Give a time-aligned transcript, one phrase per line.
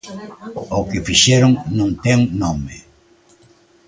[0.79, 2.75] O que fixeron non ten nome.